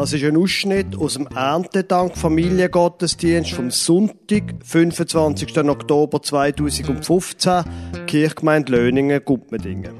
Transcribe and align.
Das 0.00 0.14
ist 0.14 0.24
ein 0.24 0.38
Ausschnitt 0.38 0.96
aus 0.96 1.12
dem 1.12 1.26
Erntedank 1.26 2.16
Familiengottesdienst 2.16 3.50
vom 3.50 3.70
Sonntag, 3.70 4.44
25. 4.64 5.58
Oktober 5.58 6.22
2015, 6.22 7.64
Kirchgemeinde 8.06 8.72
Löningen, 8.72 9.22
Guttmedingen. 9.22 9.92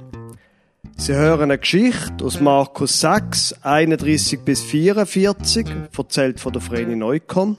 Sie 0.96 1.12
hören 1.12 1.50
eine 1.50 1.58
Geschichte 1.58 2.24
aus 2.24 2.40
Markus 2.40 2.98
6, 3.02 3.62
31 3.62 4.40
bis 4.40 4.62
44, 4.62 5.66
erzählt 5.94 6.40
von 6.40 6.54
der 6.54 6.62
Vreni 6.62 6.96
Neukomm, 6.96 7.54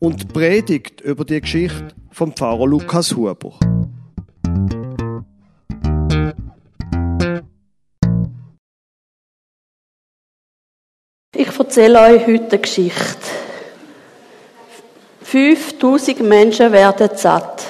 und 0.00 0.32
predigt 0.32 1.00
über 1.00 1.24
die 1.24 1.40
Geschichte 1.40 1.94
vom 2.10 2.32
Pfarrer 2.32 2.66
Lukas 2.66 3.14
Huber. 3.14 3.56
Ich 11.52 11.58
erzähle 11.58 12.00
euch 12.00 12.26
heute 12.26 12.48
eine 12.48 12.58
Geschichte. 12.60 13.28
5000 15.22 16.20
Menschen 16.22 16.72
werden 16.72 17.10
satt. 17.14 17.64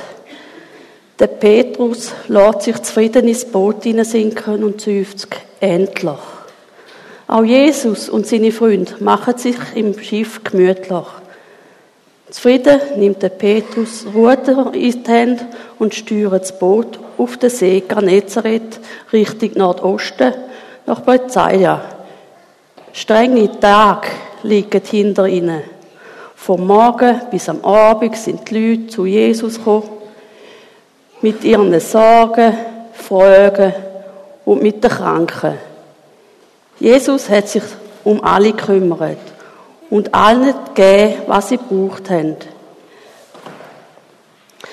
Der 1.19 1.27
Petrus 1.27 2.13
lässt 2.29 2.63
sich 2.63 2.81
zufrieden 2.81 3.27
ins 3.27 3.45
Boot 3.45 3.83
hineinsinken 3.83 4.63
und 4.63 4.81
seufzt 4.81 5.27
endlich. 5.59 6.15
Auch 7.27 7.43
Jesus 7.43 8.09
und 8.09 8.25
seine 8.25 8.53
Freunde 8.53 8.95
machen 9.01 9.37
sich 9.37 9.57
im 9.75 9.99
Schiff 10.01 10.45
gemütlich. 10.45 11.07
Zufrieden 12.31 12.81
nimmt 12.99 13.21
der 13.21 13.31
Petrus 13.31 14.07
Ruder 14.15 14.73
in 14.75 15.03
die 15.03 15.11
Hände 15.11 15.47
und 15.81 15.93
steuert 15.93 16.43
das 16.43 16.57
Boot 16.57 17.01
auf 17.19 17.37
den 17.37 17.51
See 17.51 17.81
Genezareth 17.81 18.79
Richtung 19.13 19.51
Nordosten 19.57 20.35
nach 20.87 21.01
Bethsaida. 21.01 22.02
Strenge 22.93 23.59
Tage 23.59 24.09
liegen 24.43 24.83
hinter 24.85 25.27
ihnen. 25.27 25.63
Vom 26.37 26.67
Morgen 26.67 27.23
bis 27.31 27.49
am 27.49 27.65
Abend 27.65 28.17
sind 28.17 28.51
die 28.51 28.59
Leute 28.59 28.87
zu 28.89 29.07
Jesus 29.07 29.57
gekommen, 29.57 29.89
mit 31.23 31.43
ihren 31.43 31.79
Sorgen, 31.81 32.53
Fragen 32.93 33.73
und 34.45 34.63
mit 34.63 34.85
den 34.85 34.91
Kranken. 34.91 35.55
Jesus 36.79 37.31
hat 37.31 37.49
sich 37.49 37.63
um 38.05 38.23
alle 38.23 38.53
gekümmert 38.53 39.19
und 39.89 40.15
allen 40.15 40.53
gegeben, 40.75 41.23
was 41.29 41.49
sie 41.49 41.59
gebraucht 41.59 42.11
haben. 42.11 42.37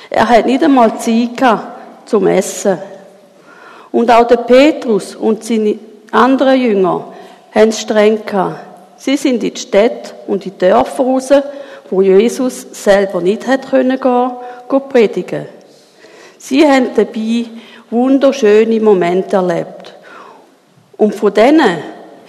Er 0.09 0.27
hat 0.27 0.45
nicht 0.45 0.63
einmal 0.63 0.97
Zeit 0.97 1.37
gehabt 1.37 2.09
zum 2.09 2.27
Essen. 2.27 2.79
Und 3.91 4.11
auch 4.11 4.27
der 4.27 4.37
Petrus 4.37 5.15
und 5.15 5.43
seine 5.43 5.79
anderen 6.11 6.59
Jünger 6.59 7.13
haben 7.53 7.69
es 7.69 7.81
streng 7.81 8.25
gehabt. 8.25 8.59
Sie 8.97 9.15
sind 9.15 9.43
in 9.43 9.53
die 9.53 9.59
Städte 9.59 10.13
und 10.27 10.45
in 10.45 10.51
die 10.51 10.57
Dörfer 10.57 11.03
raus, 11.03 11.29
wo 11.89 12.01
Jesus 12.01 12.67
selber 12.71 13.21
nicht 13.21 13.47
hat 13.47 13.69
können 13.69 13.99
gehen, 13.99 14.31
gehen 14.69 14.89
predigen. 14.89 15.45
Sie 16.37 16.65
haben 16.65 16.89
dabei 16.95 17.45
wunderschöne 17.89 18.79
Momente 18.79 19.35
erlebt. 19.37 19.95
Und 20.97 21.15
von 21.15 21.33
denen 21.33 21.77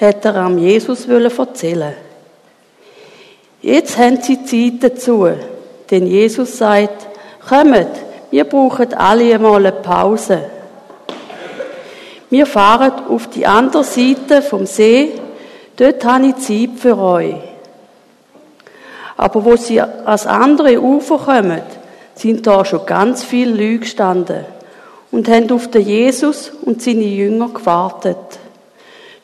hat 0.00 0.24
er 0.24 0.36
am 0.36 0.58
Jesus 0.58 1.06
erzählen 1.06 1.94
Jetzt 3.62 3.98
haben 3.98 4.22
sie 4.22 4.42
Zeit 4.44 4.82
dazu, 4.82 5.28
denn 5.91 6.06
Jesus 6.06 6.56
sagt, 6.56 7.08
kommt, 7.46 7.88
wir 8.30 8.44
brauchen 8.44 8.94
alle 8.94 9.34
einmal 9.34 9.66
eine 9.66 9.72
Pause. 9.72 10.41
Wir 12.30 12.46
fahren 12.46 12.92
auf 13.08 13.26
die 13.26 13.44
andere 13.44 13.82
Seite 13.82 14.40
vom 14.40 14.64
See. 14.64 15.12
Dort 15.76 16.04
habe 16.04 16.26
ich 16.28 16.36
Zeit 16.36 16.78
für 16.78 16.96
euch. 16.96 17.34
Aber 19.16 19.44
wo 19.44 19.56
sie 19.56 19.80
ans 19.80 20.26
andere 20.26 20.80
Ufer 20.80 21.19
kommen, 21.19 21.60
sind 22.14 22.46
da 22.46 22.64
schon 22.64 22.86
ganz 22.86 23.24
viele 23.24 23.50
Leute 23.50 23.80
gestanden 23.80 24.44
und 25.10 25.28
haben 25.28 25.50
auf 25.50 25.69
den 25.69 25.82
Jesus 25.82 26.52
und 26.62 26.80
seine 26.80 27.04
Jünger 27.04 27.48
gewartet. 27.48 28.16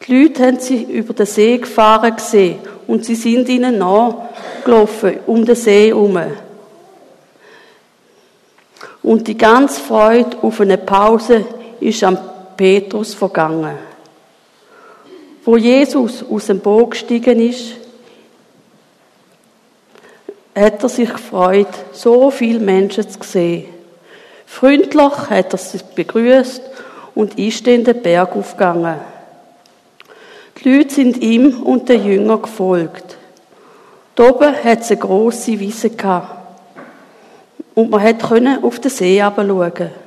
Die 0.06 0.22
Leute 0.22 0.44
haben 0.44 0.58
sie 0.58 0.82
über 0.82 1.14
den 1.14 1.26
See 1.26 1.58
gefahren 1.58 2.16
gesehen 2.16 2.58
und 2.86 3.04
sie 3.04 3.14
sind 3.14 3.48
ihnen 3.48 3.78
nachgelaufen 3.78 5.18
um 5.26 5.44
den 5.44 5.54
See 5.54 5.88
herum. 5.88 6.18
Und 9.02 9.28
die 9.28 9.38
ganze 9.38 9.80
Freude 9.80 10.36
auf 10.42 10.60
eine 10.60 10.78
Pause 10.78 11.44
ist 11.80 12.02
am 12.02 12.18
Petrus 12.56 13.14
vergangen. 13.14 13.76
Wo 15.44 15.56
Jesus 15.56 16.24
aus 16.28 16.46
dem 16.46 16.60
Boot 16.60 16.92
gestiegen 16.92 17.40
ist, 17.40 17.74
hat 20.54 20.82
er 20.82 20.88
sich 20.88 21.12
gefreut, 21.12 21.68
so 21.92 22.30
viele 22.30 22.58
Menschen 22.58 23.08
zu 23.08 23.18
sehen. 23.22 23.66
Freundlich 24.46 25.12
hat 25.30 25.52
er 25.52 25.58
sich 25.58 25.82
begrüßt 25.82 26.62
und 27.14 27.38
ist 27.38 27.66
den 27.66 27.84
Berg 27.84 28.34
aufgegangen. 28.34 29.00
Die 30.58 30.68
Leute 30.68 30.94
sind 30.94 31.18
ihm 31.18 31.62
und 31.62 31.88
den 31.88 32.04
Jüngern 32.04 32.42
gefolgt. 32.42 33.16
Oben 34.18 34.54
hat 34.64 34.80
es 34.80 34.90
eine 34.90 35.00
grosse 35.00 35.60
Wiese 35.60 35.90
gehabt. 35.90 36.58
Und 37.74 37.90
man 37.90 38.18
konnte 38.18 38.58
auf 38.62 38.80
den 38.80 38.90
See 38.90 39.20
schauen. 39.20 40.05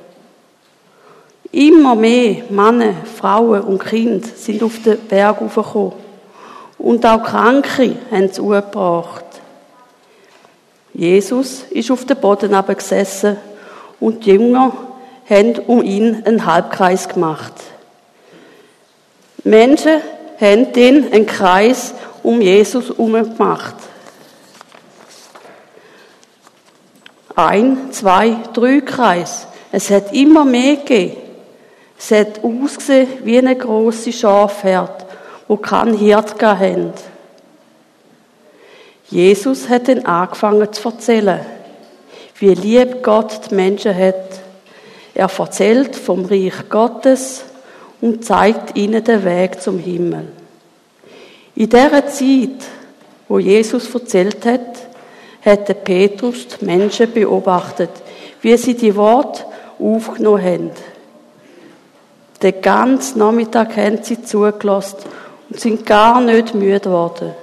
Immer 1.52 1.96
mehr 1.96 2.44
Männer, 2.48 2.94
Frauen 3.16 3.62
und 3.62 3.84
Kinder 3.84 4.28
sind 4.36 4.62
auf 4.62 4.82
den 4.82 4.98
Berg 5.00 5.40
hochgekommen. 5.40 5.92
Und 6.78 7.04
auch 7.04 7.22
Kranke 7.22 7.96
haben 8.10 8.24
es 8.24 8.38
umgebracht. 8.38 9.24
Jesus 10.94 11.64
ist 11.70 11.90
auf 11.90 12.04
dem 12.04 12.18
Boden 12.18 12.54
gesessen 12.66 13.36
und 13.98 14.24
die 14.24 14.30
Jünger 14.30 14.72
haben 15.28 15.58
um 15.66 15.82
ihn 15.82 16.22
einen 16.24 16.46
Halbkreis 16.46 17.08
gemacht. 17.08 17.52
Menschen 19.44 20.00
haben 20.40 20.72
dann 20.72 21.12
einen 21.12 21.26
Kreis 21.26 21.94
um 22.22 22.40
Jesus 22.40 22.88
herum 22.88 23.12
gemacht. 23.12 23.74
Ein, 27.34 27.92
zwei, 27.92 28.36
drei 28.52 28.80
Kreis. 28.80 29.46
Es 29.72 29.90
hat 29.90 30.12
immer 30.12 30.44
mehr 30.44 30.76
gegeben. 30.76 31.29
Es 32.02 32.10
hat 32.12 32.40
ausgesehen 32.42 33.08
wie 33.24 33.36
eine 33.36 33.54
große 33.54 34.10
Schafherd, 34.10 35.04
wo 35.46 35.58
kein 35.58 35.92
Hirt 35.92 36.40
haben. 36.42 36.94
Jesus 39.10 39.68
hat 39.68 39.86
dann 39.86 40.06
angefangen 40.06 40.72
zu 40.72 40.88
erzählen, 40.88 41.40
wie 42.38 42.54
lieb 42.54 43.02
Gott 43.02 43.50
die 43.50 43.54
Menschen 43.54 43.94
hat. 43.94 44.40
Er 45.12 45.30
erzählt 45.30 45.94
vom 45.94 46.24
Reich 46.24 46.70
Gottes 46.70 47.44
und 48.00 48.24
zeigt 48.24 48.78
ihnen 48.78 49.04
den 49.04 49.22
Weg 49.22 49.60
zum 49.60 49.78
Himmel. 49.78 50.28
In 51.54 51.68
der 51.68 52.06
Zeit, 52.06 52.64
wo 53.28 53.38
Jesus 53.38 53.94
erzählt 53.94 54.46
hat, 54.46 54.88
hat 55.44 55.84
Petrus 55.84 56.46
die 56.48 56.64
Menschen 56.64 57.12
beobachtet, 57.12 57.90
wie 58.40 58.56
sie 58.56 58.74
die 58.74 58.96
Worte 58.96 59.44
aufgenommen 59.78 60.42
haben. 60.42 60.70
Den 62.42 62.62
ganzen 62.62 63.18
Nachmittag 63.18 63.76
haben 63.76 64.02
sie 64.02 64.22
zugelassen 64.22 64.98
und 65.50 65.60
sind 65.60 65.84
gar 65.84 66.20
nicht 66.20 66.54
müde 66.54 66.80
geworden. 66.80 67.34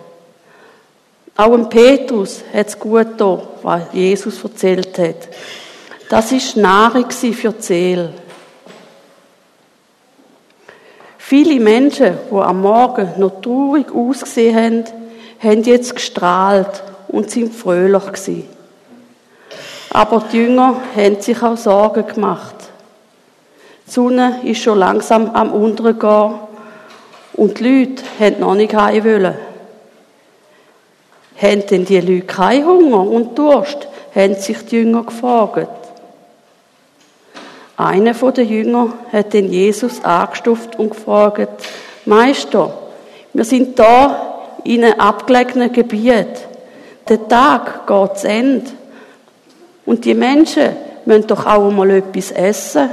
Auch 1.36 1.54
ein 1.54 1.70
Petrus 1.70 2.44
hat 2.52 2.68
es 2.68 2.80
gut 2.80 3.08
da, 3.18 3.40
was 3.62 3.84
Jesus 3.94 4.44
erzählt 4.44 4.98
hat. 4.98 5.28
Das 6.10 6.32
ist 6.32 6.58
Nahrung 6.58 7.12
für 7.12 7.52
die 7.52 7.62
Seele. 7.62 8.14
Viele 11.18 11.60
Menschen, 11.60 12.18
die 12.32 12.36
am 12.36 12.62
Morgen 12.62 13.10
noch 13.18 13.42
traurig 13.42 13.94
ausgesehen 13.94 14.56
haben, 14.56 14.84
haben 15.40 15.64
jetzt 15.64 15.94
gestrahlt 15.94 16.82
und 17.10 17.30
sind 17.30 17.54
fröhlich 17.54 18.06
gewesen. 18.06 18.50
Aber 19.92 20.24
die 20.32 20.38
Jünger 20.38 20.82
haben 20.96 21.22
sich 21.22 21.44
auch 21.44 21.58
Sorgen 21.58 22.08
gemacht. 22.08 22.56
Die 23.88 23.92
Sonne 23.92 24.42
ist 24.44 24.62
schon 24.62 24.80
langsam 24.80 25.30
am 25.32 25.52
Untergehen 25.54 26.36
und 27.34 27.60
die 27.60 27.64
Leute 27.64 28.04
haben 28.20 28.40
noch 28.40 28.56
nicht 28.56 28.76
heim 28.76 29.04
wollen. 29.06 29.36
Haben 31.42 31.66
denn 31.68 31.86
die 31.86 32.00
Leute 32.00 32.26
keinen 32.26 32.66
Hunger 32.66 33.02
und 33.02 33.38
Durst? 33.38 33.88
haben 34.18 34.36
sich 34.36 34.66
die 34.66 34.78
Jünger 34.78 35.04
gefragt. 35.04 35.68
Einer 37.78 38.16
von 38.16 38.34
den 38.34 38.50
Jüngern 38.50 38.94
hat 39.12 39.34
den 39.34 39.52
Jesus 39.52 40.04
angestuft 40.04 40.80
und 40.80 40.90
gefragt, 40.90 41.48
Meister, 42.06 42.74
wir 43.34 43.46
sind 43.46 43.78
da 43.78 44.40
in 44.64 44.84
einem 44.84 45.00
abgelegenen 45.00 45.72
Gebiet. 45.72 46.48
Der 47.08 47.28
Tag 47.28 47.86
geht 47.86 48.18
zu 48.18 48.28
Ende. 48.28 48.72
Und 49.86 50.04
die 50.04 50.16
Menschen 50.16 50.76
müssen 51.06 51.28
doch 51.28 51.46
auch 51.46 51.70
mal 51.70 51.92
etwas 51.92 52.32
essen. 52.32 52.90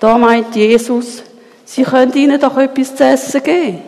Da 0.00 0.16
meint 0.16 0.54
Jesus, 0.54 1.22
sie 1.64 1.82
können 1.82 2.12
ihnen 2.14 2.40
doch 2.40 2.56
etwas 2.56 2.94
zu 2.94 3.04
essen 3.04 3.42
geben. 3.42 3.82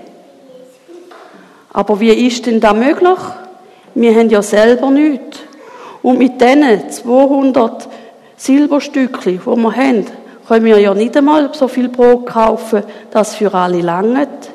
Aber 1.73 2.01
wie 2.01 2.27
ist 2.27 2.47
denn 2.47 2.61
das 2.61 2.75
möglich? 2.75 3.19
Wir 3.95 4.15
haben 4.15 4.29
ja 4.29 4.43
selber 4.43 4.91
nichts. 4.91 5.39
Und 6.03 6.19
mit 6.19 6.41
diesen 6.41 6.91
200 6.91 7.89
Silberstückchen, 8.37 9.41
die 9.41 9.47
wir 9.47 9.77
haben, 9.77 10.07
können 10.49 10.65
wir 10.65 10.79
ja 10.79 10.95
nicht 10.95 11.17
einmal 11.17 11.55
so 11.55 11.69
viel 11.69 11.89
Brot 11.89 12.27
kaufen, 12.27 12.83
dass 13.11 13.37
für 13.37 13.53
alle 13.55 13.81
langt. 13.81 14.51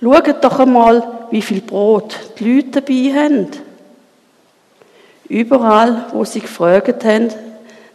Schaut 0.00 0.44
doch 0.44 0.60
einmal, 0.60 1.26
wie 1.30 1.42
viel 1.42 1.60
Brot 1.60 2.16
die 2.38 2.54
Leute 2.54 2.80
dabei 2.80 3.24
haben. 3.24 3.48
Überall, 5.28 6.06
wo 6.12 6.24
sie 6.24 6.40
gefragt 6.40 7.04
haben, 7.04 7.28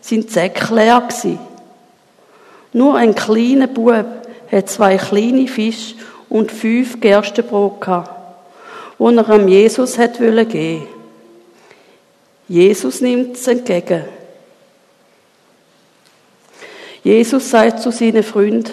sind 0.03 0.29
die 0.29 0.33
Säcke 0.33 0.75
leer 0.75 1.01
gewesen. 1.01 1.39
Nur 2.73 2.95
ein 2.95 3.15
kleiner 3.15 3.67
Bub 3.67 4.05
hat 4.51 4.69
zwei 4.69 4.97
kleine 4.97 5.47
Fische 5.47 5.95
und 6.29 6.51
fünf 6.51 7.00
Gerstenbrot 7.00 7.79
gehabt, 7.79 8.09
wo 8.97 9.09
er 9.09 9.29
am 9.29 9.47
Jesus 9.47 9.97
hat 9.97 10.19
geben 10.19 10.47
geben. 10.47 10.88
Jesus 12.50 13.00
nimmt 13.00 13.38
es 13.38 13.47
entgegen. 13.47 14.03
Jesus 17.03 17.49
sagt 17.49 17.81
zu 17.81 17.91
seinen 17.91 18.23
Freunden, 18.23 18.71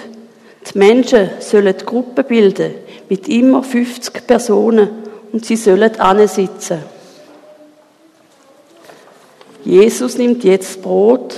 die 0.73 0.79
Menschen 0.79 1.31
sollen 1.38 1.76
Gruppen 1.76 2.25
bilden 2.25 2.75
mit 3.09 3.29
immer 3.29 3.62
50 3.62 4.26
Personen 4.26 4.88
und 5.33 5.44
sie 5.44 5.56
sollen 5.56 5.93
sitzen. 6.29 6.83
Jesus 9.65 10.17
nimmt 10.17 10.43
jetzt 10.45 10.81
Brot, 10.81 11.35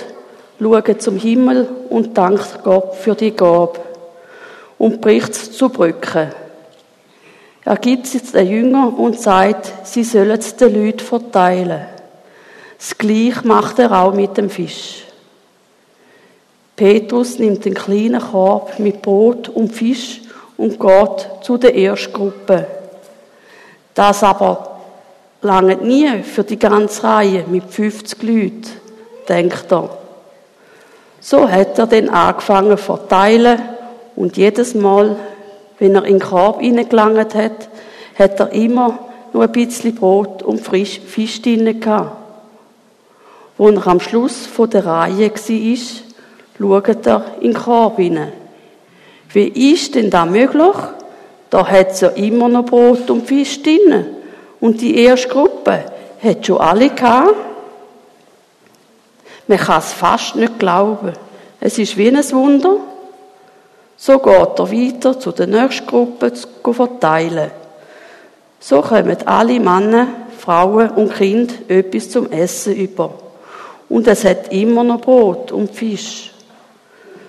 schaut 0.61 1.03
zum 1.03 1.17
Himmel 1.17 1.69
und 1.91 2.17
dankt 2.17 2.63
Gott 2.63 2.95
für 2.95 3.15
die 3.15 3.35
Gabe 3.35 3.81
und 4.79 5.01
bricht 5.01 5.33
es 5.33 5.53
zu 5.53 5.69
Brücken. 5.69 6.33
Er 7.65 7.77
gibt 7.77 8.07
es 8.07 8.33
den 8.33 8.47
Jüngern 8.49 8.95
und 8.95 9.21
sagt, 9.21 9.87
sie 9.87 10.05
sollen 10.05 10.39
es 10.39 10.57
den 10.57 10.75
Leuten 10.75 11.01
verteilen. 11.01 11.87
Das 12.77 12.99
Gleiche 12.99 13.47
macht 13.47 13.79
er 13.79 13.93
auch 13.93 14.13
mit 14.13 14.37
dem 14.37 14.51
Fisch. 14.51 15.05
Petrus 16.75 17.39
nimmt 17.39 17.65
den 17.65 17.75
kleinen 17.75 18.21
Korb 18.21 18.79
mit 18.79 19.03
Brot 19.03 19.49
und 19.49 19.73
Fisch 19.73 20.23
und 20.57 20.81
geht 20.81 21.29
zu 21.43 21.59
der 21.59 21.75
Erstgruppe. 21.75 22.67
Das 23.95 24.25
aber 24.25 24.72
lange 25.43 25.77
nie 25.77 26.23
für 26.23 26.45
die 26.45 26.59
ganze 26.59 27.05
Reihe 27.05 27.45
mit 27.51 27.65
50 27.65 28.23
Leuten, 28.23 28.63
denkt 29.29 29.71
er. 29.71 29.91
So 31.21 31.49
hat 31.49 31.79
er 31.79 31.87
dann 31.87 32.09
angefangen 32.09 32.77
zu 32.77 32.85
verteilen 32.85 33.61
und 34.17 34.37
jedes 34.37 34.75
Mal, 34.75 35.17
wenn 35.79 35.95
er 35.95 36.05
in 36.05 36.19
den 36.19 36.29
Korb 36.29 36.61
hineingelangt 36.61 37.35
hat, 37.35 37.69
hat 38.19 38.41
er 38.41 38.53
immer 38.53 38.99
nur 39.33 39.45
ein 39.45 39.53
bisschen 39.53 39.95
Brot 39.95 40.43
und 40.43 40.61
Frisch 40.61 41.01
Fisch 41.01 41.43
drin 41.43 41.81
gehabt. 41.81 42.17
Wo 43.57 43.69
er 43.69 43.87
am 43.87 44.01
Schluss 44.01 44.49
der 44.73 44.87
Reihe 44.87 45.31
war, 45.31 46.85
schaut 46.85 47.07
er 47.07 47.25
in 47.41 47.53
den 47.53 47.55
Korb 47.55 47.97
hinein. 47.97 48.33
Wie 49.33 49.73
ist 49.73 49.95
denn 49.95 50.11
das 50.11 50.29
möglich? 50.29 50.77
Da 51.51 51.67
hat 51.67 51.93
es 51.93 52.01
ja 52.01 52.09
immer 52.09 52.49
noch 52.49 52.65
Brot 52.65 53.11
und 53.11 53.27
Fisch 53.27 53.63
drin. 53.63 54.07
Und 54.63 54.81
die 54.81 54.97
erste 54.97 55.27
Gruppe 55.27 55.87
hat 56.23 56.47
schon 56.47 56.59
alle 56.59 56.89
gehabt. 56.91 57.35
Man 59.49 59.59
kann 59.59 59.81
es 59.81 59.93
fast 59.93 60.37
nicht 60.37 60.57
glauben. 60.61 61.15
Es 61.59 61.79
ist 61.79 61.97
wie 61.97 62.07
ein 62.07 62.31
Wunder. 62.31 62.77
So 63.97 64.21
geht 64.21 64.59
er 64.61 64.71
weiter 64.71 65.19
zu 65.19 65.33
der 65.33 65.49
nächsten 65.49 65.85
Gruppe 65.85 66.33
zu 66.33 66.73
verteilen. 66.73 67.51
So 68.61 68.83
kommen 68.83 69.17
alle 69.27 69.59
Männer, 69.59 70.07
Frauen 70.39 70.91
und 70.91 71.13
Kinder 71.13 71.55
etwas 71.67 72.11
zum 72.11 72.31
Essen 72.31 72.77
über. 72.77 73.15
Und 73.89 74.07
es 74.07 74.25
hat 74.25 74.53
immer 74.53 74.85
noch 74.85 75.01
Brot 75.01 75.51
und 75.51 75.73
Fisch. 75.73 76.31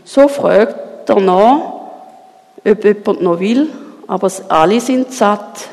So 0.03 0.27
fragt 0.27 1.09
er 1.09 1.19
nach, 1.19 1.61
ob 2.63 2.83
jemand 2.85 3.21
noch 3.23 3.39
will, 3.39 3.69
aber 4.05 4.31
alle 4.49 4.79
sind 4.79 5.11
satt. 5.11 5.72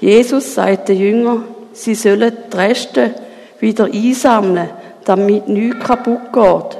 Jesus 0.00 0.54
sagt 0.54 0.88
den 0.88 0.98
Jüngern, 0.98 1.44
sie 1.72 1.94
sollen 1.94 2.32
die 2.50 2.56
Reste 2.56 3.14
wieder 3.60 3.84
einsammeln, 3.84 4.70
damit 5.04 5.48
nichts 5.48 5.84
kaputt 5.84 6.32
geht. 6.32 6.78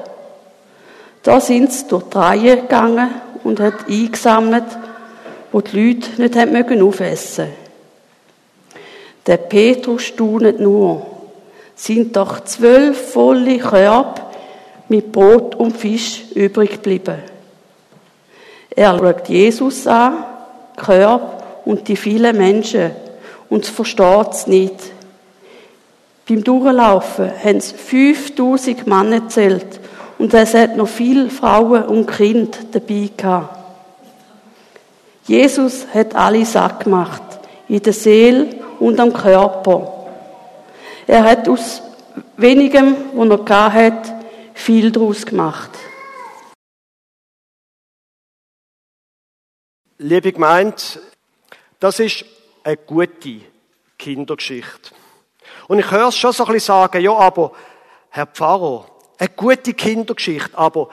Da 1.22 1.38
sind 1.38 1.70
sie 1.70 1.87
durch 1.87 2.05
die 2.05 2.17
Reihe 2.17 2.56
gegangen 2.56 3.11
und 3.44 3.61
hat 3.61 3.87
eingesammelt, 3.88 4.64
wo 5.52 5.61
die 5.61 5.93
Leute 5.93 6.22
nicht 6.22 6.37
haben 6.37 6.52
mögen 6.52 6.82
aufessen. 6.82 7.49
Der 9.26 9.37
Petrus 9.37 10.05
staunet 10.05 10.58
nur. 10.58 11.06
Sind 11.75 12.16
doch 12.16 12.40
zwölf 12.44 13.12
volle 13.12 13.58
Körbe 13.58 14.20
mit 14.88 15.12
Brot 15.12 15.55
und 15.55 15.76
Fisch 15.76 16.25
übrig 16.34 16.73
geblieben. 16.73 17.19
Er 18.70 18.99
schaut 18.99 19.28
Jesus 19.28 19.87
an, 19.87 20.25
Körbe 20.76 21.26
und 21.66 21.87
die 21.87 21.96
vielen 21.96 22.37
Menschen 22.37 22.90
und 23.50 23.67
versteht 23.67 24.31
es 24.31 24.47
nicht. 24.47 24.75
Beim 26.26 26.44
Durchlaufen 26.44 27.31
haben 27.44 27.61
sie 27.61 27.75
5000 27.75 28.87
Männer 28.87 29.20
gezählt 29.20 29.81
und 30.17 30.32
es 30.32 30.55
hat 30.55 30.76
noch 30.76 30.88
viele 30.88 31.29
Frauen 31.29 31.85
und 31.85 32.06
Kinder 32.06 32.56
dabei 32.70 33.11
gehabt. 33.17 33.58
Jesus 35.26 35.87
hat 35.93 36.14
alle 36.14 36.44
satt 36.44 36.85
gemacht, 36.85 37.23
in 37.69 37.82
der 37.82 37.93
Seele 37.93 38.55
und 38.79 38.99
am 39.00 39.12
Körper. 39.12 40.06
Er 41.06 41.25
hat 41.25 41.49
aus 41.49 41.82
wenigem, 42.37 42.97
was 43.14 43.41
er 43.49 43.73
hat, 43.73 44.14
viel 44.55 44.91
daraus 44.91 45.26
gemacht. 45.26 45.70
Liebe 49.99 50.32
Gemeinde, 50.32 50.76
das 51.79 52.00
ist 52.00 52.25
eine 52.65 52.77
gute 52.77 53.41
Kindergeschichte. 53.99 54.95
Und 55.69 55.79
ich 55.79 55.91
höre 55.91 56.09
es 56.09 56.17
schon 56.17 56.33
so 56.33 56.45
ein 56.45 56.53
bisschen 56.53 56.75
sagen, 56.75 57.03
ja, 57.03 57.12
aber, 57.12 57.53
Herr 58.11 58.27
Pfarrer, 58.27 58.87
eine 59.19 59.29
gute 59.29 59.75
Kindergeschichte, 59.75 60.57
aber 60.57 60.88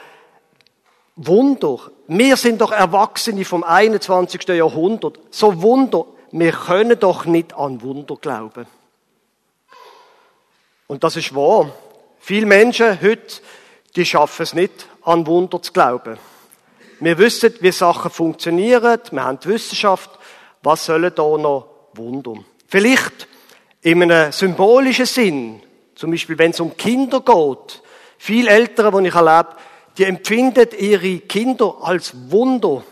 Wunder. 1.18 1.80
Wir 2.08 2.38
sind 2.38 2.62
doch 2.62 2.72
Erwachsene 2.72 3.44
vom 3.44 3.64
21. 3.64 4.48
Jahrhundert. 4.50 5.20
So 5.32 5.62
Wunder. 5.62 6.06
Wir 6.32 6.52
können 6.52 7.00
doch 7.00 7.26
nicht 7.26 7.56
an 7.56 7.82
Wunder 7.82 8.16
glauben. 8.18 8.68
Und 10.86 11.04
das 11.04 11.16
ist 11.16 11.34
wahr. 11.34 11.72
Viele 12.20 12.46
Menschen 12.46 13.02
heute, 13.02 13.42
die 13.96 14.06
schaffen 14.06 14.44
es 14.44 14.54
nicht, 14.54 14.88
an 15.04 15.26
Wunder 15.26 15.62
zu 15.62 15.74
glauben. 15.74 16.18
Wir 17.00 17.18
wissen, 17.18 17.54
wie 17.62 17.72
Sachen 17.72 18.12
funktionieren. 18.12 19.00
Wir 19.12 19.24
haben 19.24 19.40
die 19.40 19.48
Wissenschaft. 19.50 20.17
Was 20.64 20.86
sollen 20.86 21.12
da 21.14 21.24
noch 21.38 21.68
Wunder? 21.94 22.36
Vielleicht 22.68 23.28
in 23.82 24.04
einem 24.04 24.32
symbolischen 24.32 25.06
Sinn. 25.06 25.62
Zum 25.96 26.12
Beispiel, 26.12 26.38
wenn 26.38 26.52
es 26.52 26.60
um 26.60 26.76
Kinder 26.76 27.22
geht. 27.22 27.82
Viele 28.18 28.50
Eltern, 28.50 29.04
die 29.04 29.10
ich 29.10 29.16
erlebe, 29.16 29.56
die 29.98 30.04
empfinden 30.04 30.68
ihre 30.78 31.20
Kinder 31.20 31.76
als 31.82 32.14
Wunder. 32.30 32.84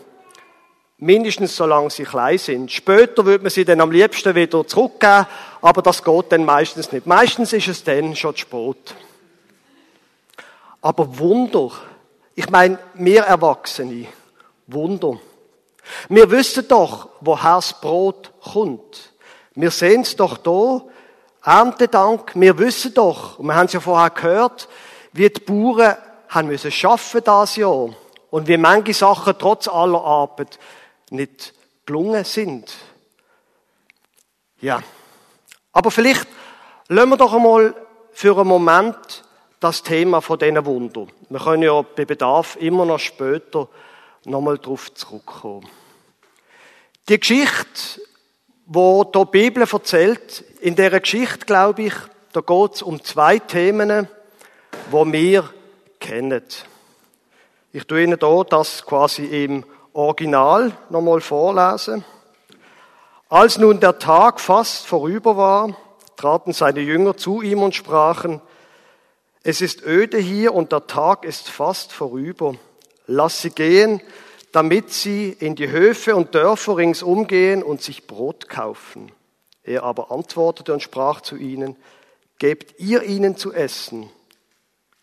Mindestens 0.98 1.54
solange 1.54 1.90
sie 1.90 2.04
klein 2.04 2.38
sind. 2.38 2.72
Später 2.72 3.26
würde 3.26 3.44
man 3.44 3.50
sie 3.50 3.64
dann 3.64 3.82
am 3.82 3.90
liebsten 3.90 4.34
wieder 4.34 4.66
zurückgeben, 4.66 5.26
aber 5.60 5.82
das 5.82 6.02
geht 6.02 6.32
dann 6.32 6.44
meistens 6.44 6.90
nicht. 6.90 7.06
Meistens 7.06 7.52
ist 7.52 7.68
es 7.68 7.84
dann 7.84 8.16
schon 8.16 8.34
zu 8.34 8.40
spät. 8.40 8.94
Aber 10.80 11.18
Wunder, 11.18 11.70
ich 12.34 12.48
meine, 12.48 12.78
wir 12.94 13.22
Erwachsene, 13.22 14.06
Wunder. 14.66 15.20
Wir 16.08 16.30
wissen 16.30 16.66
doch, 16.68 17.08
woher 17.20 17.56
das 17.56 17.80
Brot 17.80 18.32
kommt. 18.40 19.12
Wir 19.54 19.70
sehen 19.70 20.02
es 20.02 20.16
doch 20.16 20.36
da, 20.36 20.82
Erntedank, 21.44 22.32
wir 22.34 22.58
wissen 22.58 22.92
doch, 22.92 23.38
und 23.38 23.46
wir 23.46 23.54
haben 23.54 23.66
es 23.66 23.72
ja 23.72 23.80
vorher 23.80 24.10
gehört, 24.10 24.68
wie 25.12 25.30
die 25.30 25.40
Bauern 25.40 25.96
haben 26.28 26.48
müssen 26.48 26.70
schaffen 26.70 27.22
das 27.24 27.56
Jahr 27.56 27.90
und 28.30 28.48
wie 28.48 28.56
manche 28.56 28.92
Sachen 28.92 29.34
trotz 29.38 29.68
aller 29.68 30.02
Arbeit 30.02 30.58
nicht 31.10 31.54
gelungen 31.86 32.24
sind. 32.24 32.74
Ja. 34.60 34.82
Aber 35.72 35.90
vielleicht 35.90 36.26
lassen 36.88 37.10
wir 37.10 37.16
doch 37.16 37.32
einmal 37.32 37.74
für 38.12 38.36
einen 38.36 38.48
Moment 38.48 39.24
das 39.60 39.82
Thema 39.82 40.20
von 40.20 40.38
diesen 40.38 40.64
Wunder. 40.66 41.06
Wir 41.28 41.40
können 41.40 41.62
ja 41.62 41.82
bei 41.82 42.04
Bedarf 42.04 42.56
immer 42.56 42.84
noch 42.84 42.98
später 42.98 43.68
nochmal 44.26 44.58
darauf 44.58 44.92
zurückkommen. 44.94 45.68
Die 47.08 47.18
Geschichte, 47.18 48.00
wo 48.66 49.04
die 49.04 49.24
Bibel 49.24 49.62
erzählt, 49.62 50.44
in 50.60 50.74
dieser 50.74 51.00
Geschichte, 51.00 51.46
glaube 51.46 51.82
ich, 51.82 51.94
da 52.32 52.40
geht 52.40 52.74
es 52.74 52.82
um 52.82 53.02
zwei 53.02 53.38
Themen, 53.38 54.08
wo 54.90 55.06
wir 55.10 55.48
kennen. 56.00 56.42
Ich 57.72 57.84
tue 57.84 58.02
Ihnen 58.02 58.18
hier 58.18 58.44
das 58.48 58.84
quasi 58.84 59.44
im 59.44 59.64
Original 59.92 60.72
nochmal 60.90 61.20
vorlesen. 61.20 62.04
Als 63.28 63.58
nun 63.58 63.80
der 63.80 63.98
Tag 63.98 64.40
fast 64.40 64.86
vorüber 64.86 65.36
war, 65.36 65.76
traten 66.16 66.52
seine 66.52 66.80
Jünger 66.80 67.16
zu 67.16 67.42
ihm 67.42 67.62
und 67.62 67.74
sprachen, 67.74 68.40
es 69.42 69.60
ist 69.60 69.84
öde 69.84 70.18
hier 70.18 70.54
und 70.54 70.72
der 70.72 70.86
Tag 70.86 71.24
ist 71.24 71.48
fast 71.48 71.92
vorüber. 71.92 72.56
Lass 73.06 73.42
sie 73.42 73.50
gehen, 73.50 74.00
damit 74.52 74.90
sie 74.90 75.30
in 75.38 75.54
die 75.54 75.70
Höfe 75.70 76.16
und 76.16 76.34
Dörfer 76.34 76.76
ringsum 76.76 77.26
gehen 77.26 77.62
und 77.62 77.82
sich 77.82 78.06
Brot 78.06 78.48
kaufen. 78.48 79.12
Er 79.62 79.82
aber 79.82 80.10
antwortete 80.10 80.72
und 80.72 80.82
sprach 80.82 81.20
zu 81.20 81.36
ihnen, 81.36 81.76
gebt 82.38 82.80
ihr 82.80 83.02
ihnen 83.02 83.36
zu 83.36 83.52
essen. 83.52 84.10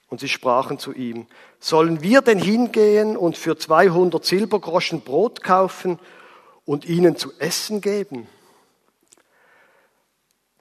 Und 0.10 0.20
sie 0.20 0.30
sprachen 0.30 0.80
zu 0.80 0.94
ihm, 0.94 1.28
sollen 1.60 2.02
wir 2.02 2.22
denn 2.22 2.40
hingehen 2.40 3.18
und 3.18 3.38
für 3.38 3.58
200 3.58 4.24
Silbergroschen 4.24 5.02
Brot 5.02 5.44
kaufen 5.44 6.00
und 6.66 6.86
ihnen 6.86 7.16
zu 7.16 7.32
essen 7.40 7.82
geben? 7.82 8.28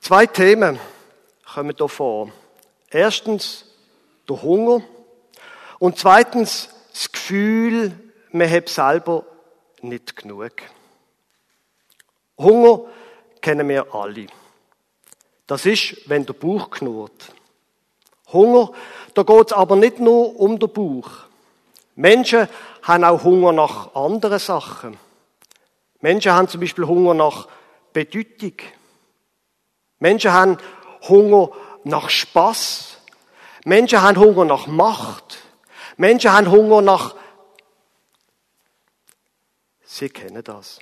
Zwei 0.00 0.26
Themen 0.26 0.80
kommen 1.44 1.74
hier 1.76 1.88
vor. 1.88 2.32
Erstens 2.90 3.66
der 4.28 4.42
Hunger 4.42 4.82
und 5.78 5.98
zweitens 5.98 6.70
das 6.92 7.10
Gefühl, 7.10 7.92
man 8.30 8.50
hat 8.50 8.68
selber 8.68 9.24
nicht 9.80 10.16
genug. 10.16 10.52
Hunger 12.38 12.82
kennen 13.40 13.68
wir 13.68 13.94
alle. 13.94 14.26
Das 15.46 15.66
ist, 15.66 16.08
wenn 16.08 16.24
der 16.24 16.34
Bauch 16.34 16.70
knurrt. 16.70 17.32
Hunger, 18.32 18.72
da 19.14 19.22
geht 19.22 19.46
es 19.46 19.52
aber 19.52 19.76
nicht 19.76 19.98
nur 19.98 20.38
um 20.40 20.58
den 20.58 20.72
Bauch. 20.72 21.10
Menschen 21.94 22.48
haben 22.82 23.04
auch 23.04 23.22
Hunger 23.22 23.52
nach 23.52 23.94
anderen 23.94 24.38
Sachen. 24.38 24.96
Menschen 26.00 26.32
haben 26.32 26.48
zum 26.48 26.60
Beispiel 26.60 26.86
Hunger 26.86 27.14
nach 27.14 27.48
Bedeutung. 27.92 28.54
Menschen 29.98 30.32
haben 30.32 30.56
Hunger 31.08 31.50
nach 31.84 32.08
Spaß. 32.08 32.98
Menschen 33.64 34.00
haben 34.00 34.18
Hunger 34.18 34.44
nach 34.44 34.66
Macht. 34.66 35.31
Menschen 35.96 36.32
haben 36.32 36.50
Hunger 36.50 36.82
nach 36.82 37.14
Sie 39.92 40.08
kennen 40.08 40.42
das. 40.42 40.78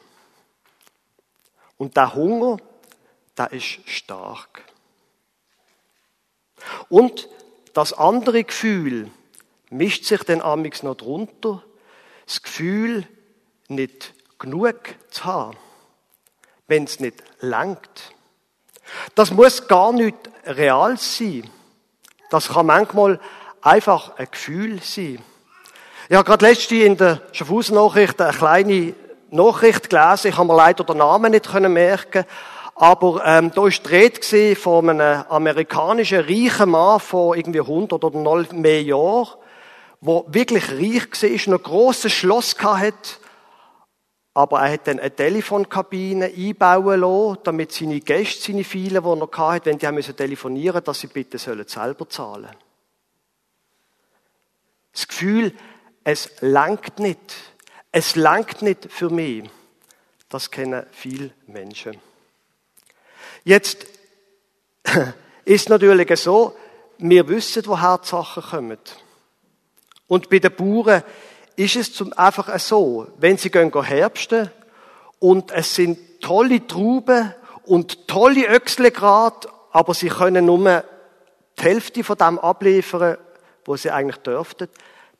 Und 1.76 1.96
der 1.96 2.14
Hunger, 2.14 2.58
der 3.36 3.50
ist 3.50 3.80
stark. 3.86 4.62
Und 6.88 7.28
das 7.74 7.92
andere 7.92 8.44
Gefühl 8.44 9.10
mischt 9.68 10.04
sich 10.04 10.22
dann 10.22 10.40
amix 10.40 10.84
noch 10.84 10.94
drunter. 10.94 11.64
Das 12.24 12.40
Gefühl, 12.40 13.04
nicht 13.66 14.14
genug 14.38 14.76
zu 15.10 15.24
haben, 15.24 15.58
wenn 16.68 16.84
es 16.84 17.00
nicht 17.00 17.20
langt. 17.40 18.12
Das 19.16 19.32
muss 19.32 19.66
gar 19.66 19.92
nicht 19.92 20.16
real 20.44 20.96
sein. 20.98 21.50
Das 22.30 22.50
kann 22.50 22.66
manchmal 22.66 23.18
einfach 23.62 24.16
ein 24.16 24.28
Gefühl 24.30 24.80
sein. 24.82 25.18
Ich 26.08 26.16
habe 26.16 26.24
gerade 26.24 26.46
letzte 26.46 26.76
in 26.76 26.96
der 26.96 27.20
Schaffhausen 27.32 27.76
Nachricht 27.76 28.20
eine 28.20 28.32
kleine 28.32 28.94
Nachricht 29.30 29.90
gelesen. 29.90 30.28
Ich 30.28 30.36
habe 30.36 30.48
mir 30.48 30.56
leider 30.56 30.84
den 30.84 30.98
Namen 30.98 31.30
nicht 31.32 31.52
merken 31.52 32.24
aber 32.80 33.22
ähm, 33.26 33.52
da 33.54 33.66
ist 33.66 33.84
die 33.84 33.94
Rede 33.94 34.56
von 34.56 34.88
einem 34.88 35.24
amerikanischen 35.28 36.20
reichen 36.20 36.70
Mann 36.70 36.98
von 36.98 37.36
irgendwie 37.36 37.60
100 37.60 38.02
oder 38.02 38.18
noch 38.18 38.50
mehr 38.52 38.82
Jahren, 38.82 39.28
der 40.00 40.24
wirklich 40.28 40.70
reich 40.72 41.46
war, 41.46 41.54
ein 41.54 41.62
grosses 41.62 42.12
Schloss 42.12 42.56
hatte, 42.58 43.18
aber 44.32 44.60
er 44.60 44.72
hat 44.72 44.88
dann 44.88 44.98
eine 44.98 45.14
Telefonkabine 45.14 46.32
einbauen 46.34 47.00
lassen, 47.00 47.38
damit 47.44 47.72
seine 47.72 48.00
Gäste, 48.00 48.44
seine 48.44 48.64
vielen, 48.64 49.02
die 49.04 49.20
er 49.20 49.38
hatte, 49.52 49.66
wenn 49.66 49.76
die 49.76 49.86
haben 49.86 50.00
telefonieren, 50.00 50.82
dass 50.82 51.00
sie 51.00 51.08
bitte 51.08 51.36
sollen 51.36 51.68
selber 51.68 52.08
zahlen. 52.08 52.48
Das 54.92 55.08
Gefühl, 55.08 55.52
es 56.04 56.30
langt 56.40 56.98
nicht. 56.98 57.34
Es 57.92 58.16
langt 58.16 58.62
nicht 58.62 58.90
für 58.90 59.10
mich. 59.10 59.48
Das 60.28 60.50
kennen 60.50 60.86
viele 60.92 61.32
Menschen. 61.46 61.96
Jetzt 63.44 63.86
ist 65.44 65.68
natürlich 65.68 66.18
so, 66.20 66.56
wir 66.98 67.28
wissen, 67.28 67.66
woher 67.66 67.98
die 67.98 68.08
Sachen 68.08 68.42
kommen. 68.42 68.78
Und 70.06 70.28
bei 70.28 70.38
den 70.38 70.54
Bauern 70.54 71.02
ist 71.56 71.76
es 71.76 72.02
einfach 72.16 72.58
so, 72.58 73.06
wenn 73.18 73.38
sie 73.38 73.50
gehen 73.50 73.72
herbsten 73.72 74.50
und 75.18 75.50
es 75.52 75.74
sind 75.74 76.20
tolle 76.20 76.66
Trauben 76.66 77.34
und 77.64 78.08
tolle 78.08 78.48
Öchsle 78.48 78.92
aber 79.72 79.94
sie 79.94 80.08
können 80.08 80.46
nur 80.46 80.84
die 81.58 81.62
Hälfte 81.62 82.02
von 82.02 82.16
dem 82.16 82.38
abliefern, 82.38 83.18
wo 83.70 83.76
sie 83.76 83.92
eigentlich 83.92 84.16
dürften, 84.16 84.68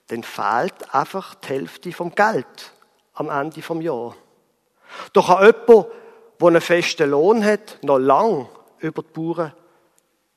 dann 0.09 0.25
fehlt 0.25 0.93
einfach 0.93 1.37
die 1.37 1.51
Hälfte 1.51 1.93
vom 1.93 2.13
Geld 2.13 2.73
am 3.15 3.31
Ende 3.31 3.63
vom 3.63 3.81
Jahr. 3.81 4.17
Doch 5.13 5.29
kann 5.29 5.47
jemand, 5.47 5.87
der 6.41 6.49
einen 6.49 6.61
festen 6.61 7.11
Lohn 7.11 7.45
hat, 7.45 7.79
noch 7.83 7.99
lang 7.99 8.49
über 8.81 9.05
die 9.05 9.13
Bauern 9.13 9.55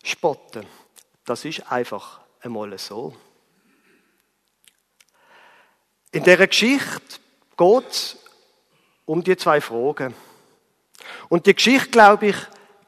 spotten. 0.04 0.68
Das 1.26 1.44
ist 1.44 1.72
einfach 1.72 2.22
einmal 2.42 2.78
so. 2.78 3.16
In 6.12 6.24
dieser 6.24 6.46
Geschichte 6.46 7.20
geht 7.58 7.90
es 7.90 8.18
um 9.06 9.24
die 9.24 9.38
zwei 9.38 9.60
Fragen. 9.60 10.14
Und 11.30 11.48
die 11.48 11.56
Geschichte, 11.56 11.90
glaube 11.90 12.28
ich, 12.28 12.36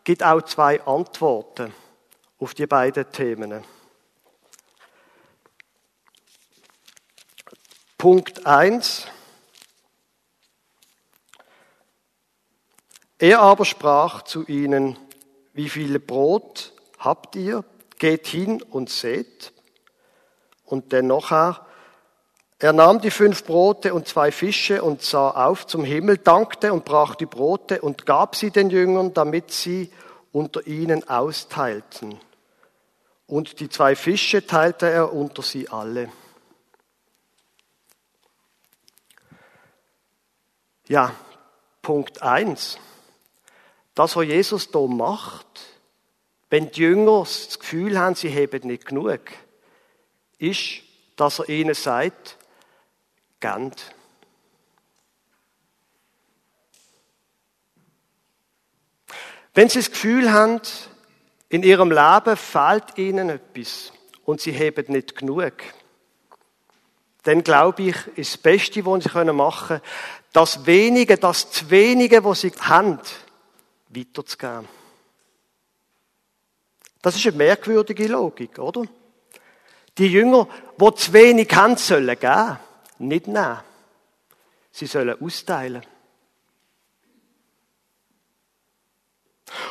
gibt 0.03 0.22
auch 0.22 0.44
zwei 0.44 0.79
Antworten 0.84 1.74
auf 2.38 2.53
die 2.53 2.67
beiden 2.67 3.12
Themen. 3.12 3.65
Punkt 8.05 8.45
eins: 8.45 9.07
Er 13.17 13.39
aber 13.39 13.65
sprach 13.65 14.21
zu 14.21 14.45
ihnen, 14.45 14.95
wie 15.53 15.69
viele 15.69 16.00
Brot 16.00 16.74
habt 17.00 17.35
ihr? 17.35 17.63
Geht 17.97 18.27
hin 18.27 18.62
und 18.62 18.91
seht. 18.91 19.53
Und 20.65 20.91
dennoch, 20.91 21.31
er 21.31 22.74
nahm 22.74 23.01
die 23.01 23.09
fünf 23.09 23.43
Brote 23.43 23.95
und 23.95 24.07
zwei 24.07 24.31
Fische 24.31 24.83
und 24.83 25.01
sah 25.01 25.31
auf 25.31 25.65
zum 25.65 25.83
Himmel, 25.83 26.19
dankte 26.19 26.74
und 26.74 26.85
brach 26.85 27.15
die 27.15 27.25
Brote 27.25 27.81
und 27.81 28.05
gab 28.05 28.35
sie 28.35 28.51
den 28.51 28.69
Jüngern, 28.69 29.15
damit 29.15 29.50
sie 29.50 29.89
unter 30.31 30.67
ihnen 30.67 31.09
austeilten. 31.09 32.19
Und 33.25 33.59
die 33.59 33.69
zwei 33.69 33.95
Fische 33.95 34.45
teilte 34.45 34.91
er 34.91 35.12
unter 35.12 35.41
sie 35.41 35.69
alle. 35.69 36.12
Ja, 40.88 41.15
Punkt 41.82 42.22
eins. 42.22 42.77
Das, 43.96 44.15
was 44.15 44.25
Jesus 44.25 44.70
hier 44.72 44.88
macht, 44.88 45.48
wenn 46.50 46.70
die 46.72 46.82
Jünger 46.82 47.20
das 47.22 47.60
Gefühl 47.60 47.98
haben, 47.98 48.15
sie 48.15 48.32
haben 48.32 48.68
nicht 48.68 48.86
genug, 48.86 49.20
ist, 50.38 50.84
dass 51.15 51.39
er 51.39 51.50
ihnen 51.50 51.74
sagt, 51.74 52.38
Gend. 53.39 53.94
Wenn 59.54 59.70
sie 59.70 59.80
das 59.80 59.92
Gefühl 59.92 60.32
haben, 60.32 60.62
in 61.50 61.63
ihrem 61.63 61.92
Leben 61.92 62.36
fehlt 62.36 62.98
ihnen 62.98 63.30
etwas 63.30 63.94
und 64.25 64.42
sie 64.42 64.54
haben 64.54 64.92
nicht 64.92 65.15
genug, 65.15 65.54
dann 67.25 67.44
glaube 67.44 67.84
ich, 67.84 67.96
ist 68.15 68.34
das 68.34 68.38
Beste, 68.38 68.86
was 68.86 69.03
sie 69.03 69.34
machen 69.34 69.67
können, 69.67 69.82
das 70.32 70.65
Wenige, 70.65 71.17
das 71.17 71.50
zu 71.51 71.70
Wenige, 71.72 72.24
was 72.24 72.41
sie 72.41 72.51
haben, 72.60 73.00
weiterzugeben. 73.89 74.67
Das 77.01 77.15
ist 77.15 77.25
eine 77.25 77.38
merkwürdige 77.38 78.08
Logik, 78.08 78.60
oder? 78.60 78.84
Die 79.98 80.08
Jünger, 80.08 80.48
die 80.79 80.96
zu 80.96 81.13
wenig 81.13 81.53
haben, 81.55 81.77
sollen 81.77 82.20
geben, 82.20 82.60
nicht 83.00 83.27
nehmen. 83.27 83.60
Sie 84.72 84.86
sollen 84.86 85.20
austeilen. 85.20 85.84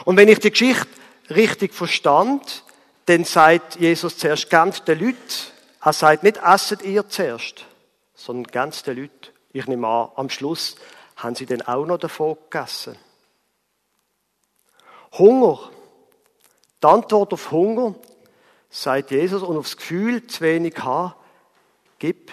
Und 0.04 0.16
wenn 0.16 0.28
ich 0.28 0.38
die 0.40 0.50
Geschichte 0.50 0.88
richtig 1.30 1.73
verstand, 1.73 2.64
dann 3.06 3.25
sagt 3.25 3.76
Jesus 3.76 4.18
zuerst 4.18 4.50
ganz 4.50 4.82
den 4.82 4.99
Leuten, 4.99 5.53
er 5.84 5.92
sagt 5.92 6.22
nicht, 6.22 6.38
esset 6.38 6.82
ihr 6.82 7.08
zuerst, 7.08 7.66
sondern 8.14 8.50
ganz 8.50 8.82
den 8.82 8.96
Leuten. 8.96 9.28
Ich 9.52 9.66
nehme 9.66 9.86
an, 9.86 10.08
am 10.16 10.30
Schluss 10.30 10.76
haben 11.16 11.34
sie 11.34 11.46
dann 11.46 11.62
auch 11.62 11.84
noch 11.84 11.98
davon 11.98 12.36
gegessen. 12.50 12.96
Hunger. 15.12 15.70
Die 16.82 16.86
Antwort 16.86 17.32
auf 17.32 17.50
Hunger, 17.50 17.94
sagt 18.70 19.10
Jesus, 19.10 19.42
und 19.42 19.56
aufs 19.56 19.76
Gefühl, 19.76 20.26
zu 20.26 20.40
wenig 20.40 20.78
haben, 20.78 21.14
gib. 21.98 22.32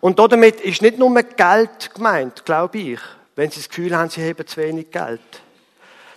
Und 0.00 0.18
damit 0.18 0.60
ist 0.60 0.82
nicht 0.82 0.98
nur 0.98 1.14
Geld 1.14 1.94
gemeint, 1.94 2.44
glaube 2.44 2.78
ich, 2.78 3.00
wenn 3.36 3.50
sie 3.50 3.60
das 3.60 3.68
Gefühl 3.68 3.96
haben, 3.96 4.10
sie 4.10 4.26
haben 4.26 4.46
zu 4.46 4.56
wenig 4.58 4.90
Geld. 4.90 5.20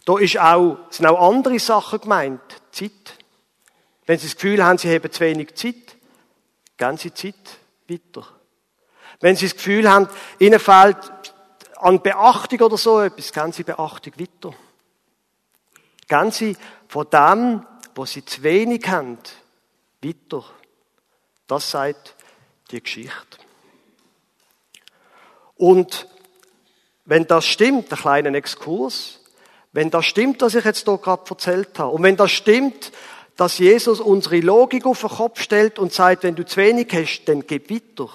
Da 0.06 0.18
ist 0.18 0.40
auch, 0.40 0.78
sind 0.90 1.06
auch 1.06 1.30
andere 1.30 1.60
Sachen 1.60 2.02
gemeint. 2.02 2.42
Zeit. 2.72 3.21
Wenn 4.06 4.18
sie 4.18 4.28
das 4.28 4.36
Gefühl 4.36 4.64
haben, 4.64 4.78
sie 4.78 4.94
haben 4.94 5.12
zu 5.12 5.20
wenig 5.22 5.56
Zeit, 5.56 5.98
gehen 6.78 6.98
sie 6.98 7.14
Zeit 7.14 7.36
weiter. 7.88 8.28
Wenn 9.20 9.36
sie 9.36 9.46
das 9.46 9.56
Gefühl 9.56 9.90
haben, 9.90 10.10
ihnen 10.40 10.60
fehlt 10.60 10.98
an 11.78 12.02
Beachtung 12.02 12.60
oder 12.62 12.78
so 12.78 13.02
etwas, 13.02 13.32
gehen 13.32 13.52
sie 13.52 13.64
Beachtung 13.64 14.14
weiter. 14.18 14.56
Gehen 16.08 16.32
sie 16.32 16.58
von 16.88 17.08
dem, 17.10 17.66
wo 17.96 18.06
sie 18.06 18.26
zu 18.26 18.44
wenig 18.44 18.88
haben, 18.88 19.18
weiter. 20.02 20.44
Das 21.48 21.70
sagt 21.70 22.16
die 22.72 22.82
Geschichte. 22.82 23.38
Und 25.56 26.08
wenn 27.06 27.28
das 27.28 27.46
stimmt, 27.46 27.92
ein 27.92 27.98
kleiner 27.98 28.34
Exkurs, 28.34 29.20
wenn 29.74 29.90
das 29.90 30.06
stimmt, 30.06 30.42
was 30.42 30.56
ich 30.56 30.66
jetzt 30.66 30.86
hier 30.86 30.98
gerade 30.98 31.30
erzählt 31.30 31.78
habe, 31.78 31.92
und 31.92 32.04
wenn 32.04 32.18
das 32.18 32.32
stimmt, 32.32 32.92
dass 33.42 33.58
Jesus 33.58 34.00
unsere 34.00 34.40
Logik 34.40 34.86
auf 34.86 35.00
den 35.00 35.10
Kopf 35.10 35.42
stellt 35.42 35.80
und 35.80 35.92
sagt, 35.92 36.22
wenn 36.22 36.36
du 36.36 36.46
zu 36.46 36.58
wenig 36.58 36.90
hast, 36.94 37.26
dann 37.26 37.48
gib 37.48 37.72
weiter, 37.72 38.08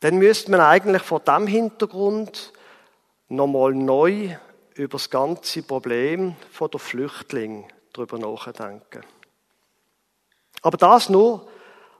dann 0.00 0.16
müsste 0.16 0.50
man 0.50 0.60
eigentlich 0.60 1.02
vor 1.02 1.20
dem 1.20 1.46
Hintergrund 1.46 2.52
nochmal 3.28 3.72
neu 3.72 4.34
über 4.74 4.98
das 4.98 5.08
ganze 5.08 5.62
Problem 5.62 6.34
von 6.50 6.68
der 6.68 6.80
Flüchtling 6.80 7.64
darüber 7.92 8.18
nachdenken. 8.18 9.02
Aber 10.62 10.76
das 10.76 11.08
nur 11.08 11.46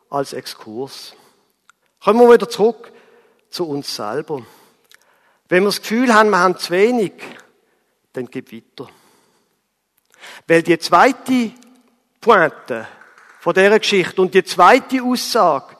als 0.08 0.32
Exkurs. 0.32 1.14
Kommen 2.02 2.18
wir 2.18 2.34
wieder 2.34 2.48
zurück 2.48 2.90
zu 3.48 3.68
uns 3.68 3.94
selber. 3.94 4.42
Wenn 5.48 5.62
wir 5.62 5.68
das 5.68 5.82
Gefühl 5.82 6.12
haben, 6.12 6.30
wir 6.30 6.40
haben 6.40 6.58
zu 6.58 6.72
wenig, 6.72 7.12
dann 8.12 8.26
gib 8.26 8.52
weiter. 8.52 8.90
Weil 10.46 10.62
die 10.62 10.78
zweite 10.78 11.52
Pointe 12.20 12.86
von 13.40 13.54
dieser 13.54 13.78
Geschichte 13.78 14.20
und 14.20 14.34
die 14.34 14.44
zweite 14.44 15.02
Aussage, 15.02 15.76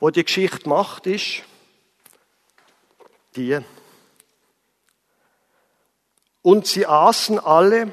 wo 0.00 0.10
die 0.10 0.24
Geschichte 0.24 0.68
macht, 0.68 1.06
ist 1.06 1.42
die. 3.34 3.58
Und 6.42 6.66
sie 6.66 6.86
aßen 6.86 7.38
alle 7.38 7.92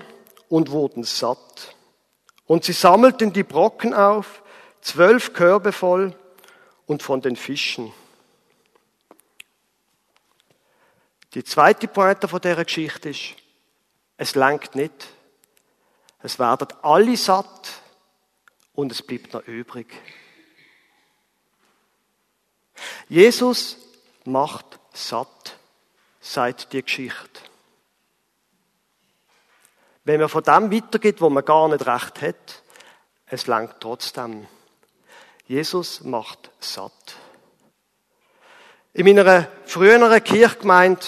und 0.49 0.71
wurden 0.71 1.03
satt. 1.03 1.75
Und 2.45 2.63
sie 2.63 2.73
sammelten 2.73 3.33
die 3.33 3.43
Brocken 3.43 3.93
auf, 3.93 4.43
zwölf 4.81 5.33
Körbe 5.33 5.71
voll 5.71 6.15
und 6.85 7.01
von 7.01 7.21
den 7.21 7.35
Fischen. 7.35 7.91
Die 11.33 11.43
zweite 11.43 11.87
Pointe 11.87 12.27
von 12.27 12.39
dieser 12.39 12.63
Geschichte 12.63 13.09
ist, 13.09 13.35
es 14.17 14.35
langt 14.35 14.75
nicht. 14.75 15.07
Es 16.23 16.39
werden 16.39 16.69
alle 16.81 17.17
satt 17.17 17.69
und 18.73 18.93
es 18.93 19.01
bleibt 19.01 19.33
noch 19.33 19.45
übrig. 19.45 19.87
Jesus 23.09 23.77
macht 24.23 24.79
satt, 24.93 25.57
sagt 26.21 26.71
die 26.71 26.81
Geschichte. 26.81 27.41
Wenn 30.05 30.21
man 30.21 30.29
von 30.29 30.43
dem 30.43 30.71
weitergeht, 30.71 31.19
wo 31.19 31.29
man 31.29 31.43
gar 31.43 31.67
nicht 31.67 31.85
recht 31.85 32.21
hat, 32.21 32.63
es 33.25 33.47
langt 33.47 33.81
trotzdem. 33.81 34.47
Jesus 35.45 36.01
macht 36.05 36.51
satt. 36.61 37.15
In 38.93 39.05
meiner 39.05 39.49
früheren 39.65 40.23
Kirchgemeinde, 40.23 41.01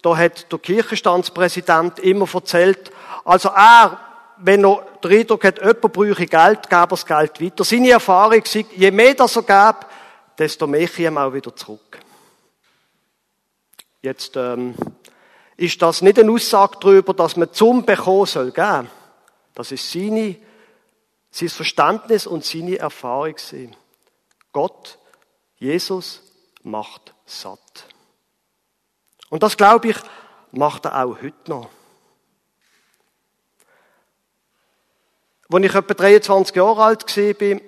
da 0.00 0.16
hat 0.16 0.50
der 0.50 0.58
Kirchenstandspräsident 0.58 1.98
immer 1.98 2.26
erzählt, 2.32 2.90
also 3.24 3.50
er, 3.50 4.13
wenn 4.38 4.64
er 4.64 4.86
den 5.02 5.20
Eindruck 5.20 5.44
hat, 5.44 5.58
jemand 5.58 5.80
bräuchte 5.92 6.26
Geld, 6.26 6.68
gab 6.68 6.90
er 6.92 6.96
das 6.96 7.06
Geld 7.06 7.40
weiter. 7.40 7.64
Seine 7.64 7.90
Erfahrung 7.90 8.42
war, 8.42 8.64
je 8.76 8.90
mehr 8.90 9.14
das 9.14 9.36
er 9.36 9.42
gab, 9.42 9.90
desto 10.38 10.66
mehr 10.66 10.88
kam 10.88 11.16
er 11.16 11.26
auch 11.26 11.32
wieder 11.32 11.54
zurück. 11.54 11.98
Jetzt 14.02 14.36
ähm, 14.36 14.74
ist 15.56 15.80
das 15.80 16.02
nicht 16.02 16.18
eine 16.18 16.30
Aussage 16.30 16.76
darüber, 16.80 17.14
dass 17.14 17.36
man 17.36 17.52
zum 17.52 17.86
Bekommen 17.86 18.26
soll 18.26 18.50
geben. 18.50 18.90
Das 19.54 19.72
ist 19.72 19.90
seine, 19.90 20.36
sein 21.30 21.48
Verständnis 21.48 22.26
und 22.26 22.44
seine 22.44 22.78
Erfahrung. 22.78 23.36
Gott, 24.52 24.98
Jesus, 25.56 26.20
macht 26.62 27.14
satt. 27.24 27.86
Und 29.30 29.42
das, 29.42 29.56
glaube 29.56 29.88
ich, 29.88 29.96
macht 30.52 30.84
er 30.84 31.04
auch 31.04 31.16
heute 31.22 31.34
noch. 31.50 31.70
Als 35.54 35.64
ich 35.64 35.74
etwa 35.76 35.94
23 35.94 36.56
Jahre 36.56 36.82
alt 36.82 37.16
war, 37.16 37.60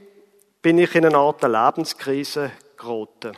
bin 0.61 0.79
ich 0.79 0.95
in 0.97 1.07
eine 1.07 1.19
Art 1.19 1.41
Lebenskrise 1.43 2.51
geraten. 2.77 3.37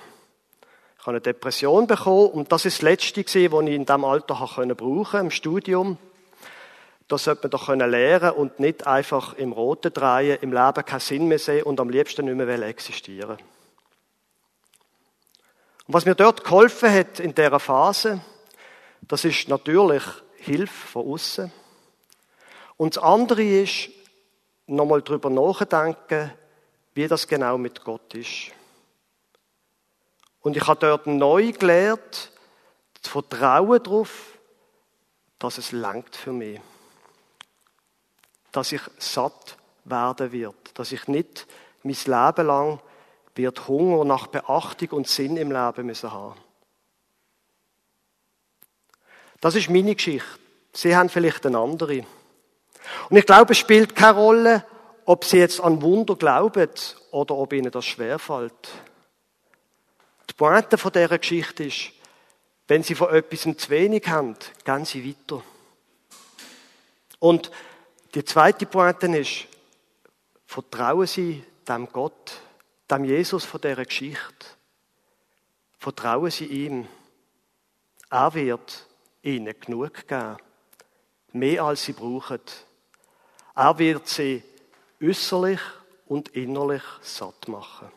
Ich 0.98 1.00
habe 1.00 1.10
eine 1.10 1.20
Depression 1.20 1.86
bekommen 1.86 2.30
und 2.30 2.50
das 2.50 2.64
ist 2.64 2.78
das 2.78 2.82
Letzte, 2.82 3.20
was 3.20 3.34
ich 3.34 3.74
in 3.74 3.84
diesem 3.84 4.04
Alter 4.06 4.34
brauchen 4.34 4.74
konnte, 4.74 5.18
im 5.18 5.30
Studium. 5.30 5.98
Das 7.08 7.24
sollte 7.24 7.42
man 7.42 7.50
doch 7.50 7.68
lernen 7.68 8.30
und 8.30 8.58
nicht 8.58 8.86
einfach 8.86 9.34
im 9.34 9.52
Roten 9.52 9.92
drehen, 9.92 10.38
im 10.40 10.54
Leben 10.54 10.84
keinen 10.86 11.00
Sinn 11.00 11.28
mehr 11.28 11.38
sehen 11.38 11.64
und 11.64 11.78
am 11.78 11.90
liebsten 11.90 12.24
nicht 12.24 12.34
mehr 12.34 12.62
existieren. 12.62 13.36
Und 15.86 15.92
was 15.92 16.06
mir 16.06 16.14
dort 16.14 16.42
geholfen 16.42 16.90
hat 16.90 17.20
in 17.20 17.34
dieser 17.34 17.60
Phase, 17.60 18.22
das 19.02 19.26
ist 19.26 19.50
natürlich 19.50 20.04
Hilfe 20.38 20.86
von 20.86 21.06
außen. 21.06 21.52
Und 22.78 22.96
das 22.96 23.02
andere 23.02 23.42
ist, 23.42 23.90
nochmal 24.68 25.02
drüber 25.02 25.30
nachdenken, 25.30 26.32
wie 26.94 27.08
das 27.08 27.26
genau 27.26 27.58
mit 27.58 27.82
Gott 27.84 28.14
ist. 28.14 28.52
Und 30.40 30.56
ich 30.56 30.66
habe 30.66 30.80
dort 30.80 31.06
neu 31.06 31.52
gelernt, 31.52 32.32
zu 33.00 33.10
vertrauen 33.10 33.82
darauf, 33.82 34.38
dass 35.38 35.58
es 35.58 35.72
langt 35.72 36.16
für 36.16 36.32
mich. 36.32 36.60
Dass 38.52 38.72
ich 38.72 38.80
satt 38.98 39.56
werden 39.84 40.32
wird. 40.32 40.78
Dass 40.78 40.92
ich 40.92 41.06
nicht 41.08 41.46
mein 41.82 41.94
Leben 41.94 42.46
lang 42.46 42.80
wird 43.34 43.68
Hunger 43.68 44.04
nach 44.04 44.26
Beachtung 44.26 44.90
und 44.90 45.08
Sinn 45.08 45.36
im 45.36 45.52
Leben 45.52 45.86
müssen 45.86 46.12
haben. 46.12 46.34
Das 49.40 49.54
ist 49.54 49.70
meine 49.70 49.94
Geschichte. 49.94 50.26
Sie 50.72 50.96
haben 50.96 51.08
vielleicht 51.08 51.46
eine 51.46 51.58
andere. 51.58 52.04
Und 53.10 53.16
ich 53.16 53.26
glaube, 53.26 53.52
es 53.52 53.58
spielt 53.58 53.94
keine 53.94 54.18
Rolle, 54.18 54.64
ob 55.04 55.24
sie 55.24 55.38
jetzt 55.38 55.60
an 55.60 55.80
Wunder 55.82 56.16
glauben 56.16 56.70
oder 57.10 57.34
ob 57.34 57.52
ihnen 57.52 57.70
das 57.70 57.86
schwerfällt. 57.86 58.68
Die 60.28 60.34
Pointe 60.34 60.76
von 60.76 60.92
dieser 60.92 61.18
Geschichte 61.18 61.64
ist, 61.64 61.92
wenn 62.66 62.82
sie 62.82 62.94
von 62.94 63.14
etwas 63.14 63.40
zu 63.40 63.70
wenig 63.70 64.06
haben, 64.08 64.36
gehen 64.64 64.84
sie 64.84 65.08
weiter. 65.08 65.42
Und 67.18 67.50
die 68.14 68.24
zweite 68.24 68.66
Pointe 68.66 69.06
ist, 69.16 69.46
vertrauen 70.46 71.06
sie 71.06 71.44
dem 71.66 71.88
Gott, 71.90 72.40
dem 72.90 73.04
Jesus 73.04 73.44
von 73.44 73.60
dieser 73.60 73.84
Geschichte. 73.84 74.46
Vertrauen 75.78 76.30
sie 76.30 76.46
ihm. 76.46 76.88
Er 78.10 78.34
wird 78.34 78.86
ihnen 79.22 79.54
genug 79.60 80.06
geben. 80.06 80.36
Mehr 81.32 81.64
als 81.64 81.84
sie 81.84 81.92
brauchen. 81.92 82.40
Er 83.58 83.76
wird 83.76 84.06
sie 84.06 84.44
äußerlich 85.02 85.58
und 86.06 86.28
innerlich 86.28 86.84
satt 87.02 87.48
machen. 87.48 87.90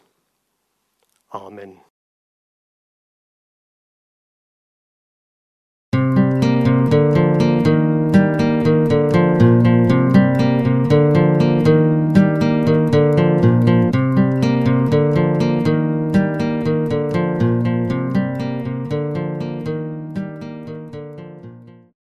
Amen. 1.30 1.80